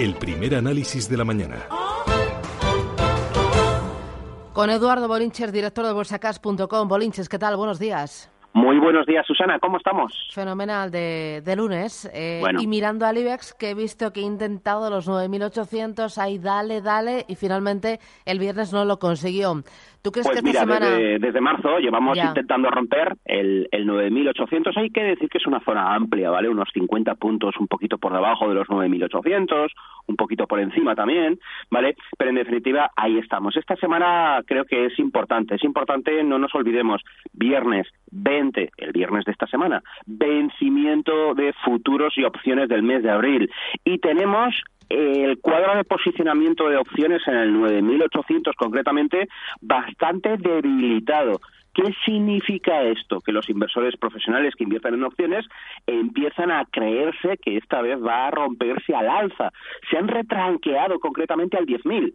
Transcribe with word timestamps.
El 0.00 0.14
primer 0.14 0.54
análisis 0.54 1.10
de 1.10 1.16
la 1.18 1.26
mañana. 1.26 1.68
Con 4.54 4.70
Eduardo 4.70 5.06
Bolinches, 5.06 5.52
director 5.52 5.84
de 5.84 5.92
bolsacas.com. 5.92 6.88
Bolinches, 6.88 7.28
¿qué 7.28 7.38
tal? 7.38 7.54
Buenos 7.58 7.78
días. 7.78 8.30
Buenos 8.80 9.06
días, 9.06 9.26
Susana. 9.26 9.58
¿Cómo 9.58 9.76
estamos? 9.76 10.12
Fenomenal 10.32 10.90
de, 10.90 11.42
de 11.44 11.56
lunes. 11.56 12.10
Eh, 12.14 12.42
Y 12.58 12.66
mirando 12.66 13.04
al 13.06 13.18
IBEX, 13.18 13.54
que 13.54 13.70
he 13.70 13.74
visto 13.74 14.12
que 14.12 14.20
he 14.20 14.24
intentado 14.24 14.88
los 14.90 15.08
9.800, 15.08 16.16
ahí 16.18 16.38
dale, 16.38 16.80
dale, 16.80 17.24
y 17.28 17.34
finalmente 17.34 17.98
el 18.24 18.38
viernes 18.38 18.72
no 18.72 18.84
lo 18.84 18.98
consiguió. 18.98 19.62
¿Tú 20.02 20.12
crees 20.12 20.26
pues 20.26 20.40
que 20.40 20.48
esta 20.48 20.64
mira, 20.64 20.78
semana... 20.78 20.96
desde, 20.96 21.18
desde, 21.18 21.40
marzo 21.42 21.78
llevamos 21.78 22.16
Ya. 22.16 22.24
intentando 22.28 22.70
romper 22.70 23.16
el, 23.26 23.68
el 23.70 23.86
9.800. 23.86 24.72
Hay 24.78 24.88
que 24.90 25.02
decir 25.02 25.28
que 25.28 25.36
es 25.36 25.46
una 25.46 25.60
zona 25.60 25.94
amplia, 25.94 26.30
¿vale? 26.30 26.48
Unos 26.48 26.70
50 26.72 27.16
puntos, 27.16 27.54
un 27.60 27.66
poquito 27.68 27.98
por 27.98 28.14
debajo 28.14 28.48
de 28.48 28.54
los 28.54 28.66
9.800, 28.68 29.68
un 30.06 30.16
poquito 30.16 30.46
por 30.46 30.58
encima 30.58 30.94
también, 30.94 31.38
¿vale? 31.70 31.96
Pero 32.16 32.30
en 32.30 32.36
definitiva, 32.36 32.90
ahí 32.96 33.18
estamos. 33.18 33.54
Esta 33.58 33.76
semana 33.76 34.40
creo 34.46 34.64
que 34.64 34.86
es 34.86 34.98
importante. 34.98 35.56
Es 35.56 35.64
importante, 35.64 36.24
no 36.24 36.38
nos 36.38 36.54
olvidemos, 36.54 37.02
viernes 37.34 37.86
20, 38.10 38.69
el 38.76 38.92
viernes 38.92 39.24
de 39.24 39.32
esta 39.32 39.46
semana, 39.46 39.82
vencimiento 40.06 41.34
de 41.34 41.52
futuros 41.64 42.16
y 42.16 42.24
opciones 42.24 42.68
del 42.68 42.82
mes 42.82 43.02
de 43.02 43.10
abril. 43.10 43.50
Y 43.84 43.98
tenemos 43.98 44.54
el 44.88 45.38
cuadro 45.38 45.76
de 45.76 45.84
posicionamiento 45.84 46.68
de 46.68 46.76
opciones 46.76 47.22
en 47.26 47.36
el 47.36 47.54
9.800 47.54 48.54
concretamente 48.56 49.28
bastante 49.60 50.36
debilitado. 50.36 51.40
¿Qué 51.72 51.94
significa 52.04 52.82
esto? 52.82 53.20
Que 53.20 53.32
los 53.32 53.48
inversores 53.48 53.96
profesionales 53.96 54.54
que 54.56 54.64
invierten 54.64 54.94
en 54.94 55.04
opciones 55.04 55.46
empiezan 55.86 56.50
a 56.50 56.64
creerse 56.64 57.38
que 57.40 57.56
esta 57.56 57.80
vez 57.80 57.96
va 58.04 58.26
a 58.26 58.30
romperse 58.32 58.92
al 58.94 59.08
alza. 59.08 59.52
Se 59.88 59.96
han 59.96 60.08
retranqueado 60.08 60.98
concretamente 60.98 61.56
al 61.56 61.66
10.000. 61.66 62.12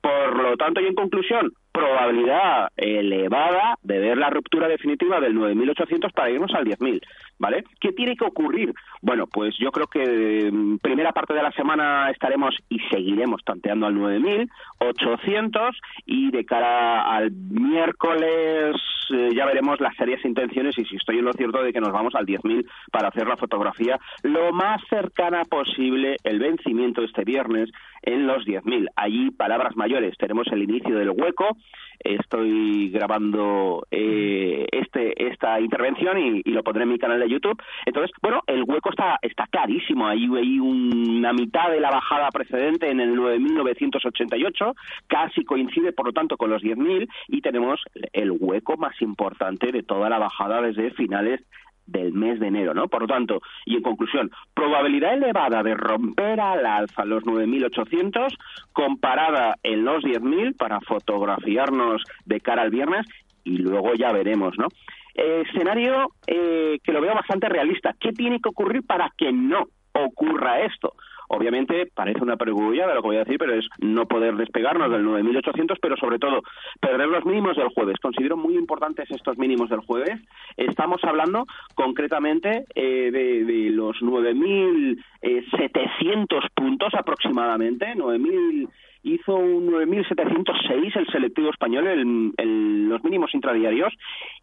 Por 0.00 0.42
lo 0.42 0.56
tanto, 0.56 0.80
y 0.80 0.86
en 0.86 0.94
conclusión, 0.94 1.52
probabilidad 1.72 2.68
elevada 2.76 3.78
de 3.82 3.98
ver 3.98 4.18
la 4.18 4.30
ruptura 4.30 4.68
definitiva 4.68 5.20
del 5.20 5.34
9.800 5.34 6.12
para 6.12 6.30
irnos 6.30 6.54
al 6.54 6.64
10.000, 6.64 7.00
¿vale? 7.42 7.64
¿Qué 7.80 7.90
tiene 7.90 8.14
que 8.14 8.24
ocurrir? 8.24 8.72
Bueno, 9.00 9.26
pues 9.26 9.56
yo 9.58 9.72
creo 9.72 9.88
que 9.88 10.48
mm, 10.50 10.78
primera 10.78 11.10
parte 11.10 11.34
de 11.34 11.42
la 11.42 11.50
semana 11.50 12.08
estaremos 12.10 12.54
y 12.68 12.78
seguiremos 12.88 13.42
tanteando 13.44 13.86
al 13.86 13.96
9.800 13.96 15.76
y 16.06 16.30
de 16.30 16.44
cara 16.44 17.02
al 17.02 17.32
miércoles 17.32 18.76
eh, 19.12 19.30
ya 19.34 19.44
veremos 19.44 19.80
las 19.80 19.96
serias 19.96 20.24
intenciones 20.24 20.78
y 20.78 20.84
si 20.84 20.94
estoy 20.94 21.18
en 21.18 21.24
lo 21.24 21.32
cierto 21.32 21.64
de 21.64 21.72
que 21.72 21.80
nos 21.80 21.92
vamos 21.92 22.14
al 22.14 22.26
10.000 22.26 22.64
para 22.92 23.08
hacer 23.08 23.26
la 23.26 23.36
fotografía 23.36 23.98
lo 24.22 24.52
más 24.52 24.80
cercana 24.88 25.42
posible 25.44 26.16
el 26.22 26.38
vencimiento 26.38 27.02
este 27.02 27.24
viernes 27.24 27.70
en 28.02 28.26
los 28.26 28.44
10.000. 28.44 28.88
Allí, 28.96 29.30
palabras 29.30 29.76
mayores, 29.76 30.16
tenemos 30.18 30.46
el 30.52 30.62
inicio 30.62 30.96
del 30.96 31.10
hueco. 31.10 31.56
Estoy 32.00 32.90
grabando 32.90 33.86
eh, 33.90 34.66
este 34.72 35.28
esta 35.28 35.60
intervención 35.60 36.18
y, 36.18 36.42
y, 36.44 36.50
lo 36.50 36.64
pondré 36.64 36.82
en 36.82 36.90
mi 36.90 36.98
canal 36.98 37.20
de 37.20 37.28
YouTube. 37.32 37.62
Entonces, 37.86 38.10
bueno, 38.22 38.42
el 38.46 38.64
hueco 38.64 38.90
está 38.90 39.18
está 39.22 39.46
clarísimo. 39.46 40.06
Hay, 40.06 40.24
hay 40.36 40.58
una 40.58 41.32
mitad 41.32 41.70
de 41.70 41.80
la 41.80 41.90
bajada 41.90 42.28
precedente 42.30 42.90
en 42.90 43.00
el 43.00 43.16
9.988, 43.16 44.74
casi 45.06 45.44
coincide, 45.44 45.92
por 45.92 46.06
lo 46.06 46.12
tanto, 46.12 46.36
con 46.36 46.50
los 46.50 46.62
10.000 46.62 47.08
y 47.28 47.40
tenemos 47.40 47.80
el 48.12 48.32
hueco 48.32 48.76
más 48.76 49.00
importante 49.00 49.72
de 49.72 49.82
toda 49.82 50.08
la 50.08 50.18
bajada 50.18 50.62
desde 50.62 50.90
finales 50.92 51.40
del 51.86 52.12
mes 52.12 52.38
de 52.40 52.48
enero, 52.48 52.74
¿no? 52.74 52.88
Por 52.88 53.02
lo 53.02 53.06
tanto, 53.08 53.40
y 53.66 53.76
en 53.76 53.82
conclusión, 53.82 54.30
probabilidad 54.54 55.14
elevada 55.14 55.62
de 55.62 55.74
romper 55.74 56.40
al 56.40 56.64
alza 56.64 57.04
los 57.04 57.22
9.800 57.24 58.34
comparada 58.72 59.56
en 59.62 59.84
los 59.84 60.02
10.000 60.04 60.56
para 60.56 60.80
fotografiarnos 60.80 62.02
de 62.24 62.40
cara 62.40 62.62
al 62.62 62.70
viernes 62.70 63.06
y 63.44 63.58
luego 63.58 63.94
ya 63.94 64.12
veremos, 64.12 64.56
¿no? 64.58 64.68
Eh, 65.14 65.44
escenario 65.46 66.12
eh, 66.26 66.78
que 66.82 66.92
lo 66.92 67.00
veo 67.00 67.14
bastante 67.14 67.48
realista. 67.48 67.94
¿Qué 67.98 68.12
tiene 68.12 68.40
que 68.40 68.48
ocurrir 68.48 68.84
para 68.86 69.10
que 69.16 69.32
no 69.32 69.66
ocurra 69.92 70.60
esto? 70.60 70.94
Obviamente 71.34 71.90
parece 71.94 72.22
una 72.22 72.36
perogrullada 72.36 72.94
lo 72.94 73.00
que 73.00 73.08
voy 73.08 73.16
a 73.16 73.24
decir, 73.24 73.38
pero 73.38 73.54
es 73.54 73.66
no 73.78 74.06
poder 74.06 74.36
despegarnos 74.36 74.90
del 74.90 75.02
9.800, 75.02 75.78
pero 75.80 75.96
sobre 75.96 76.18
todo 76.18 76.42
perder 76.78 77.08
los 77.08 77.24
mínimos 77.24 77.56
del 77.56 77.70
jueves. 77.70 77.96
Considero 78.02 78.36
muy 78.36 78.54
importantes 78.54 79.10
estos 79.10 79.38
mínimos 79.38 79.70
del 79.70 79.80
jueves. 79.80 80.20
Estamos 80.58 81.02
hablando 81.04 81.46
concretamente 81.74 82.66
eh, 82.74 83.10
de, 83.10 83.46
de, 83.46 83.70
los 83.70 83.96
9.700 84.02 86.50
puntos 86.54 86.92
aproximadamente, 86.92 87.94
9.000 87.94 88.68
hizo 89.14 89.34
un 89.34 89.68
9.706 89.68 90.96
el 90.96 91.06
selectivo 91.06 91.50
español 91.50 91.86
en, 91.88 92.88
los 92.88 93.02
mínimos 93.04 93.34
intradiarios 93.34 93.92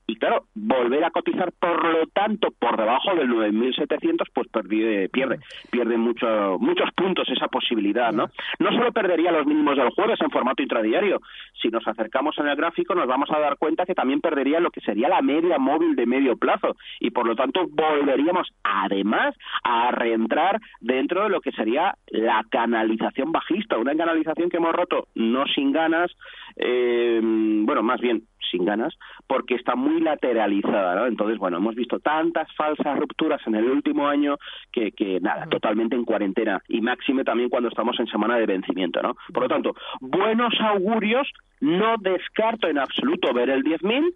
y 0.08 0.16
claro, 0.16 0.46
volver 0.56 1.04
a 1.04 1.12
cotizar 1.12 1.52
por 1.60 1.86
lo 1.86 2.08
tanto 2.08 2.50
por 2.58 2.78
debajo 2.78 3.14
del 3.16 3.30
9.700 3.30 4.26
pues 4.34 4.48
pierde, 4.68 5.10
pierde, 5.10 5.40
pierde 5.70 5.98
mucho, 5.98 6.58
muchos 6.60 6.90
puntos 6.96 7.30
esa 7.30 7.48
posibilidad, 7.48 8.12
¿no? 8.12 8.30
No 8.58 8.72
solo 8.72 8.92
perdería 8.92 9.32
los 9.32 9.46
mínimos 9.46 9.78
del 9.78 9.92
jueves 9.92 10.20
en 10.22 10.32
formato 10.32 10.64
intradiario, 10.64 11.22
si 11.62 11.70
nos 11.70 11.88
acercamos 11.88 12.38
en 12.40 12.48
el 12.48 12.56
gráfico 12.56 12.96
nos 12.96 13.08
vamos 13.08 13.30
a 13.32 13.40
dar 13.40 13.58
cuenta 13.58 13.86
que 13.86 13.96
también 13.96 14.22
perdería 14.22 14.60
lo 14.60 14.72
que 14.72 14.82
sería 14.82 15.10
la 15.10 15.22
media 15.22 15.58
móvil 15.58 15.96
de 15.96 16.06
medio 16.06 16.38
plazo. 16.38 16.76
Y 17.00 17.12
por 17.12 17.26
lo 17.26 17.36
tanto 17.36 17.68
volveríamos 17.70 18.48
además 18.64 19.36
a 19.64 19.92
reentrar 19.92 20.60
dentro 20.80 21.24
de 21.24 21.30
lo 21.30 21.42
que 21.42 21.52
sería 21.52 21.96
la 22.08 22.44
canalización 22.50 23.32
bajista, 23.32 23.78
una 23.78 23.96
canalización 23.96 24.50
que 24.50 24.59
hemos 24.60 24.74
roto 24.74 25.08
no 25.16 25.46
sin 25.48 25.72
ganas, 25.72 26.12
eh, 26.56 27.20
bueno, 27.22 27.84
más 27.84 28.00
bien 28.00 28.24
sin 28.50 28.66
ganas, 28.66 28.98
porque 29.28 29.56
está 29.56 29.76
muy 29.76 30.02
lateralizada, 30.02 30.96
¿no? 30.96 31.06
Entonces, 31.06 31.38
bueno, 31.38 31.58
hemos 31.58 31.76
visto 31.76 32.00
tantas 32.00 32.48
falsas 32.56 32.98
rupturas 32.98 33.42
en 33.46 33.56
el 33.56 33.66
último 33.66 34.08
año 34.08 34.38
que, 34.72 34.92
que 34.92 35.20
nada, 35.20 35.46
totalmente 35.48 35.96
en 35.96 36.06
cuarentena 36.06 36.62
y 36.68 36.82
máxime 36.82 37.24
también 37.24 37.50
cuando 37.50 37.70
estamos 37.70 38.00
en 38.00 38.08
semana 38.08 38.38
de 38.38 38.46
vencimiento, 38.46 39.02
¿no? 39.02 39.16
Por 39.34 39.44
lo 39.44 39.50
tanto, 39.50 39.76
buenos 40.02 40.54
augurios, 40.60 41.28
no 41.62 41.96
descarto 42.00 42.68
en 42.68 42.80
absoluto 42.80 43.34
ver 43.34 43.50
el 43.50 43.64
10.000, 43.64 44.14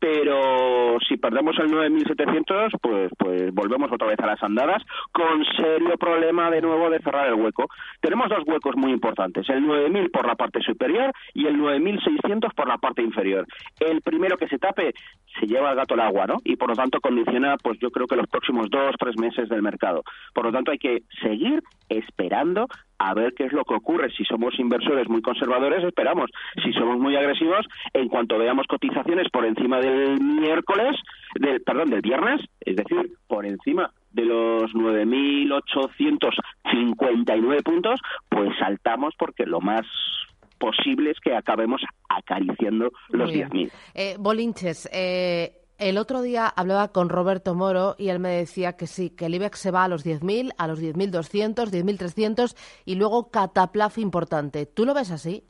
pero 0.00 0.98
si 1.06 1.18
perdemos 1.18 1.56
el 1.58 1.70
9.700, 1.70 2.70
pues, 2.80 3.12
pues 3.18 3.52
volvemos 3.52 3.92
otra 3.92 4.08
vez 4.08 4.18
a 4.18 4.26
las 4.26 4.42
andadas, 4.42 4.82
con 5.12 5.44
serio 5.56 5.96
problema 5.98 6.50
de 6.50 6.62
nuevo 6.62 6.88
de 6.88 7.00
cerrar 7.00 7.28
el 7.28 7.34
hueco. 7.34 7.68
Tenemos 8.00 8.30
dos 8.30 8.42
huecos 8.46 8.76
muy 8.76 8.92
importantes, 8.92 9.48
el 9.50 9.62
9.000 9.62 10.10
por 10.10 10.26
la 10.26 10.36
parte 10.36 10.60
superior 10.62 11.12
y 11.34 11.46
el 11.46 11.58
9.600 11.60 12.54
por 12.54 12.66
la 12.66 12.78
parte 12.78 13.02
inferior. 13.02 13.46
El 13.78 14.00
primero 14.00 14.38
que 14.38 14.48
se 14.48 14.58
tape 14.58 14.94
se 15.38 15.46
lleva 15.46 15.70
el 15.70 15.76
gato 15.76 15.94
al 15.94 16.00
agua, 16.00 16.26
¿no? 16.26 16.36
Y 16.44 16.56
por 16.56 16.70
lo 16.70 16.74
tanto 16.74 17.00
condiciona, 17.00 17.56
pues 17.62 17.78
yo 17.78 17.90
creo 17.90 18.06
que 18.06 18.16
los 18.16 18.26
próximos 18.26 18.68
dos, 18.70 18.94
tres 18.98 19.16
meses 19.18 19.50
del 19.50 19.62
mercado. 19.62 20.02
Por 20.34 20.46
lo 20.46 20.52
tanto 20.52 20.70
hay 20.70 20.78
que 20.78 21.02
seguir 21.22 21.62
esperando 21.90 22.66
a 23.00 23.12
ver 23.14 23.34
qué 23.34 23.46
es 23.46 23.52
lo 23.52 23.64
que 23.64 23.74
ocurre. 23.74 24.12
Si 24.16 24.24
somos 24.24 24.56
inversores 24.58 25.08
muy 25.08 25.22
conservadores, 25.22 25.82
esperamos. 25.82 26.30
Si 26.62 26.72
somos 26.74 26.98
muy 26.98 27.16
agresivos, 27.16 27.66
en 27.94 28.08
cuanto 28.08 28.36
veamos 28.38 28.66
cotizaciones 28.66 29.30
por 29.30 29.46
encima 29.46 29.80
del 29.80 30.20
miércoles, 30.20 30.96
del, 31.34 31.62
perdón, 31.62 31.88
del 31.88 32.02
viernes, 32.02 32.42
es 32.60 32.76
decir, 32.76 33.12
por 33.26 33.46
encima 33.46 33.90
de 34.12 34.26
los 34.26 34.70
9.859 34.74 37.62
puntos, 37.62 37.98
pues 38.28 38.50
saltamos 38.58 39.14
porque 39.18 39.46
lo 39.46 39.62
más 39.62 39.86
posible 40.58 41.12
es 41.12 41.20
que 41.20 41.34
acabemos 41.34 41.80
acariciando 42.06 42.92
los 43.08 43.32
10.000. 43.32 43.72
Eh, 43.94 44.16
Bolinches, 44.18 44.90
eh, 44.92 45.59
el 45.80 45.98
otro 45.98 46.22
día 46.22 46.46
hablaba 46.46 46.88
con 46.88 47.08
Roberto 47.08 47.54
Moro 47.54 47.96
y 47.98 48.10
él 48.10 48.20
me 48.20 48.28
decía 48.28 48.76
que 48.76 48.86
sí, 48.86 49.10
que 49.10 49.26
el 49.26 49.34
IBEX 49.34 49.58
se 49.58 49.70
va 49.70 49.84
a 49.84 49.88
los 49.88 50.06
10.000, 50.06 50.52
a 50.56 50.66
los 50.68 50.80
10.200, 50.80 51.70
10.300 51.70 52.54
y 52.84 52.94
luego 52.94 53.30
cataplaf 53.30 53.98
importante. 53.98 54.66
¿Tú 54.66 54.84
lo 54.84 54.94
ves 54.94 55.10
así? 55.10 55.42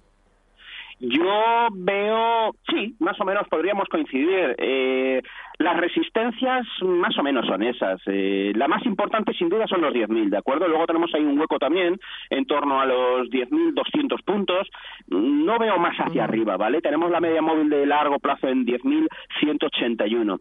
Yo 1.00 1.68
veo, 1.72 2.54
sí, 2.68 2.94
más 3.00 3.18
o 3.20 3.24
menos 3.24 3.48
podríamos 3.48 3.88
coincidir. 3.88 4.54
Eh, 4.58 5.22
las 5.60 5.76
resistencias 5.76 6.66
más 6.80 7.16
o 7.18 7.22
menos 7.22 7.46
son 7.46 7.62
esas. 7.62 8.00
Eh, 8.06 8.50
la 8.56 8.66
más 8.66 8.84
importante 8.86 9.34
sin 9.34 9.50
duda 9.50 9.66
son 9.66 9.82
los 9.82 9.92
10.000, 9.92 10.30
¿de 10.30 10.38
acuerdo? 10.38 10.66
Luego 10.66 10.86
tenemos 10.86 11.14
ahí 11.14 11.22
un 11.22 11.38
hueco 11.38 11.58
también 11.58 12.00
en 12.30 12.46
torno 12.46 12.80
a 12.80 12.86
los 12.86 13.28
10.200 13.28 14.24
puntos. 14.24 14.70
No 15.08 15.58
veo 15.58 15.78
más 15.78 15.94
hacia 15.98 16.24
arriba, 16.24 16.56
¿vale? 16.56 16.80
Tenemos 16.80 17.10
la 17.10 17.20
media 17.20 17.42
móvil 17.42 17.68
de 17.68 17.84
largo 17.84 18.18
plazo 18.18 18.48
en 18.48 18.64
10.181. 18.64 20.40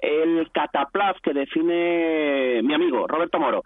El 0.00 0.50
cataplaz 0.52 1.16
que 1.22 1.32
define 1.32 2.60
mi 2.62 2.74
amigo 2.74 3.06
Roberto 3.06 3.40
Moro 3.40 3.64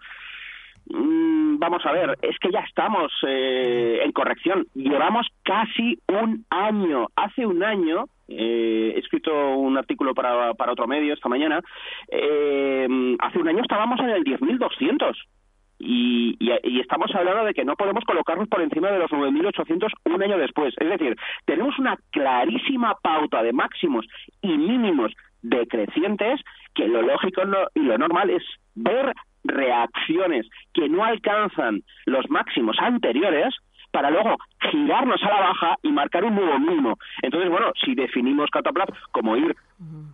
Mm, 0.89 1.57
vamos 1.59 1.85
a 1.85 1.91
ver, 1.91 2.17
es 2.21 2.37
que 2.39 2.51
ya 2.51 2.59
estamos 2.59 3.11
eh, 3.27 4.01
en 4.03 4.11
corrección. 4.11 4.65
Llevamos 4.73 5.27
casi 5.43 5.99
un 6.07 6.45
año. 6.49 7.07
Hace 7.15 7.45
un 7.45 7.63
año 7.63 8.05
eh, 8.27 8.93
he 8.95 8.99
escrito 8.99 9.55
un 9.55 9.77
artículo 9.77 10.13
para, 10.13 10.53
para 10.53 10.73
otro 10.73 10.87
medio 10.87 11.13
esta 11.13 11.29
mañana. 11.29 11.61
Eh, 12.09 13.15
hace 13.19 13.39
un 13.39 13.47
año 13.47 13.61
estábamos 13.61 13.99
en 13.99 14.09
el 14.09 14.23
10.200. 14.23 15.15
Y, 15.79 16.37
y, 16.39 16.51
y, 16.63 16.79
estamos 16.79 17.13
hablando 17.13 17.43
de 17.43 17.53
que 17.53 17.65
no 17.65 17.75
podemos 17.75 18.05
colocarnos 18.05 18.47
por 18.47 18.61
encima 18.61 18.89
de 18.89 18.99
los 18.99 19.11
9.800 19.11 19.91
un 20.05 20.23
año 20.23 20.37
después. 20.37 20.73
Es 20.77 20.89
decir, 20.89 21.15
tenemos 21.45 21.77
una 21.77 21.97
clarísima 22.11 22.95
pauta 23.01 23.43
de 23.43 23.51
máximos 23.51 24.05
y 24.41 24.57
mínimos 24.57 25.11
decrecientes 25.41 26.39
que 26.73 26.87
lo 26.87 27.01
lógico 27.01 27.41
y 27.75 27.81
lo 27.81 27.97
normal 27.97 28.29
es 28.29 28.43
ver 28.75 29.13
reacciones 29.43 30.47
que 30.73 30.89
no 30.89 31.03
alcanzan 31.03 31.83
los 32.05 32.29
máximos 32.29 32.77
anteriores 32.79 33.53
para 33.93 34.09
luego 34.09 34.37
girarnos 34.71 35.21
a 35.23 35.29
la 35.29 35.39
baja 35.39 35.77
y 35.83 35.91
marcar 35.91 36.25
un 36.25 36.33
nuevo 36.35 36.57
mínimo. 36.57 36.97
Entonces, 37.21 37.49
bueno, 37.49 37.71
si 37.85 37.93
definimos 37.93 38.49
Cataplat 38.49 38.89
como 39.11 39.37
ir 39.37 39.55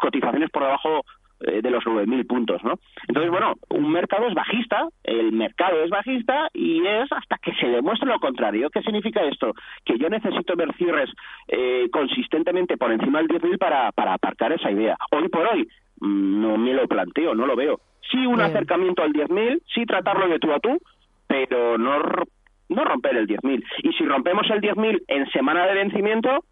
Cotizaciones 0.00 0.48
por 0.50 0.62
debajo 0.62 1.04
de 1.40 1.70
los 1.70 1.84
9.000 1.84 2.26
puntos, 2.26 2.62
¿no? 2.64 2.78
Entonces, 3.08 3.30
bueno, 3.30 3.54
un 3.68 3.90
mercado 3.90 4.26
es 4.28 4.34
bajista, 4.34 4.88
el 5.02 5.32
mercado 5.32 5.82
es 5.82 5.90
bajista 5.90 6.48
y 6.52 6.86
es 6.86 7.10
hasta 7.12 7.38
que 7.38 7.52
se 7.54 7.66
demuestre 7.66 8.08
lo 8.08 8.18
contrario. 8.18 8.70
¿Qué 8.70 8.82
significa 8.82 9.22
esto? 9.22 9.52
Que 9.84 9.98
yo 9.98 10.08
necesito 10.08 10.56
ver 10.56 10.74
cierres 10.76 11.10
eh, 11.48 11.88
consistentemente 11.92 12.76
por 12.76 12.92
encima 12.92 13.18
del 13.18 13.28
10.000 13.28 13.58
para, 13.58 13.92
para 13.92 14.14
aparcar 14.14 14.52
esa 14.52 14.70
idea. 14.70 14.96
Hoy 15.10 15.28
por 15.28 15.46
hoy, 15.46 15.68
mm, 16.00 16.40
no 16.40 16.56
me 16.56 16.72
lo 16.72 16.86
planteo, 16.88 17.34
no 17.34 17.46
lo 17.46 17.56
veo. 17.56 17.80
Sí 18.10 18.26
un 18.26 18.40
acercamiento 18.40 19.02
al 19.02 19.12
10.000, 19.12 19.62
sí 19.74 19.86
tratarlo 19.86 20.28
de 20.28 20.38
tú 20.38 20.52
a 20.52 20.60
tú, 20.60 20.78
pero 21.26 21.78
no, 21.78 21.98
no 22.68 22.84
romper 22.84 23.16
el 23.16 23.26
10.000. 23.26 23.64
Y 23.82 23.92
si 23.92 24.04
rompemos 24.04 24.48
el 24.50 24.60
10.000 24.60 25.02
en 25.08 25.30
semana 25.30 25.66
de 25.66 25.74
vencimiento, 25.74 26.44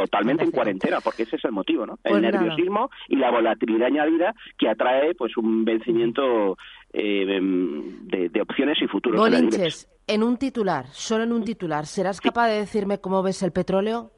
totalmente 0.00 0.44
en 0.44 0.50
cuarentena, 0.50 1.00
porque 1.00 1.24
ese 1.24 1.36
es 1.36 1.44
el 1.44 1.52
motivo, 1.52 1.86
¿no? 1.86 1.94
el 2.04 2.10
pues 2.12 2.22
nerviosismo 2.22 2.90
y 3.08 3.16
la 3.16 3.30
volatilidad 3.30 3.88
añadida 3.88 4.34
que 4.56 4.68
atrae 4.68 5.14
pues 5.14 5.36
un 5.36 5.64
vencimiento 5.64 6.56
eh, 6.92 7.38
de, 7.40 8.40
opciones 8.40 8.78
y 8.80 8.86
futuros. 8.86 9.20
Bolinches, 9.20 9.88
en 10.06 10.22
un 10.22 10.36
titular, 10.36 10.86
solo 10.88 11.24
en 11.24 11.32
un 11.32 11.44
titular, 11.44 11.86
¿serás 11.86 12.20
capaz 12.20 12.48
de 12.48 12.58
decirme 12.58 13.00
cómo 13.00 13.22
ves 13.22 13.42
el 13.42 13.52
petróleo? 13.52 14.12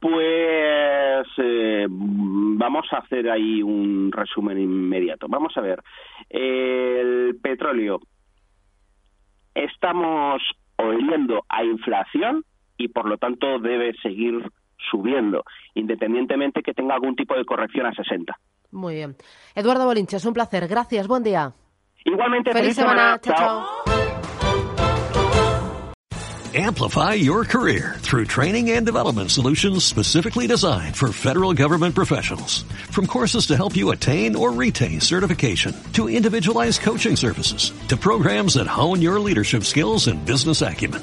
Pues 0.00 1.26
eh, 1.36 1.86
vamos 1.90 2.86
a 2.92 2.98
hacer 2.98 3.28
ahí 3.30 3.62
un 3.62 4.10
resumen 4.10 4.58
inmediato. 4.58 5.26
Vamos 5.28 5.52
a 5.56 5.60
ver. 5.60 5.82
El 6.30 7.38
petróleo. 7.42 8.00
Estamos 9.54 10.40
oliendo 10.76 11.44
a 11.50 11.64
inflación 11.64 12.44
y 12.80 12.88
por 12.88 13.06
lo 13.08 13.18
tanto 13.18 13.58
debe 13.58 13.92
seguir 14.02 14.50
subiendo, 14.90 15.44
independientemente 15.74 16.62
que 16.62 16.72
tenga 16.72 16.94
algún 16.94 17.14
tipo 17.14 17.34
de 17.34 17.44
corrección 17.44 17.86
a 17.86 17.92
60. 17.92 18.34
Muy 18.72 18.94
bien. 18.94 19.16
Eduardo 19.54 19.84
Bolinches, 19.84 20.24
un 20.24 20.34
placer. 20.34 20.66
Gracias. 20.68 21.06
Buen 21.06 21.22
día. 21.22 21.52
Igualmente, 22.04 22.52
feliz, 22.52 22.74
semana. 22.74 23.18
Chao, 23.20 23.34
chao. 23.36 24.00
Amplify 26.52 27.14
your 27.14 27.44
career 27.44 27.94
through 27.98 28.24
training 28.24 28.70
and 28.70 28.84
development 28.84 29.30
solutions 29.30 29.84
specifically 29.84 30.48
designed 30.48 30.96
for 30.96 31.12
federal 31.12 31.54
government 31.54 31.94
professionals. 31.94 32.64
From 32.90 33.06
courses 33.06 33.46
to 33.46 33.56
help 33.56 33.76
you 33.76 33.92
attain 33.92 34.34
or 34.34 34.50
retain 34.50 35.00
certification, 35.00 35.76
to 35.92 36.08
individualized 36.08 36.80
coaching 36.80 37.14
services, 37.14 37.72
to 37.86 37.96
programs 37.96 38.54
that 38.54 38.66
hone 38.66 39.00
your 39.00 39.20
leadership 39.20 39.62
skills 39.62 40.08
and 40.08 40.26
business 40.26 40.60
acumen, 40.60 41.02